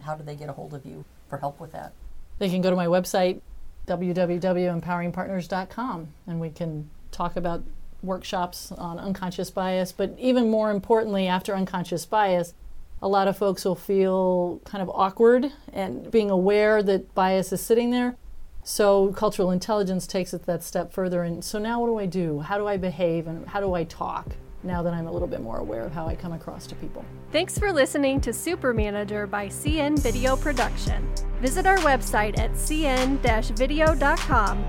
how 0.02 0.14
do 0.14 0.22
they 0.22 0.36
get 0.36 0.48
a 0.48 0.52
hold 0.52 0.72
of 0.74 0.86
you 0.86 1.04
for 1.28 1.38
help 1.38 1.58
with 1.60 1.72
that? 1.72 1.92
They 2.38 2.48
can 2.48 2.60
go 2.62 2.70
to 2.70 2.76
my 2.76 2.86
website, 2.86 3.40
www.empoweringpartners.com, 3.88 6.08
and 6.26 6.40
we 6.40 6.50
can 6.50 6.90
talk 7.10 7.36
about 7.36 7.62
workshops 8.02 8.72
on 8.72 8.98
unconscious 8.98 9.50
bias. 9.50 9.92
But 9.92 10.14
even 10.18 10.50
more 10.50 10.70
importantly, 10.70 11.26
after 11.26 11.54
unconscious 11.54 12.06
bias, 12.06 12.54
a 13.00 13.08
lot 13.08 13.28
of 13.28 13.36
folks 13.36 13.64
will 13.64 13.74
feel 13.74 14.60
kind 14.64 14.82
of 14.82 14.90
awkward 14.90 15.52
and 15.72 16.10
being 16.10 16.30
aware 16.30 16.82
that 16.82 17.14
bias 17.14 17.52
is 17.52 17.60
sitting 17.60 17.90
there. 17.90 18.16
So 18.64 19.12
cultural 19.12 19.50
intelligence 19.50 20.06
takes 20.06 20.34
it 20.34 20.46
that 20.46 20.62
step 20.62 20.92
further. 20.92 21.22
And 21.22 21.44
so 21.44 21.58
now 21.58 21.80
what 21.80 21.86
do 21.86 21.98
I 21.98 22.06
do? 22.06 22.40
How 22.40 22.58
do 22.58 22.66
I 22.66 22.76
behave 22.76 23.26
and 23.26 23.48
how 23.48 23.60
do 23.60 23.74
I 23.74 23.84
talk 23.84 24.36
now 24.62 24.82
that 24.82 24.92
I'm 24.92 25.06
a 25.06 25.12
little 25.12 25.28
bit 25.28 25.40
more 25.40 25.58
aware 25.58 25.82
of 25.82 25.92
how 25.92 26.06
I 26.06 26.14
come 26.16 26.32
across 26.32 26.66
to 26.68 26.74
people? 26.76 27.04
Thanks 27.32 27.58
for 27.58 27.72
listening 27.72 28.20
to 28.22 28.32
Super 28.32 28.74
Manager 28.74 29.26
by 29.26 29.48
CN 29.48 29.98
Video 29.98 30.36
Production. 30.36 31.08
Visit 31.40 31.66
our 31.66 31.78
website 31.78 32.38
at 32.38 32.52
cn-video.com 32.52 33.04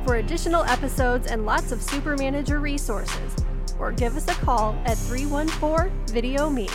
for 0.06 0.16
additional 0.16 0.64
episodes 0.66 1.28
and 1.28 1.46
lots 1.46 1.72
of 1.72 1.82
Super 1.82 2.16
Manager 2.18 2.60
resources, 2.60 3.36
or 3.80 3.92
give 3.92 4.16
us 4.16 4.28
a 4.28 4.34
call 4.36 4.76
at 4.86 4.98
314 4.98 5.92
Video 6.08 6.50
Me. 6.50 6.68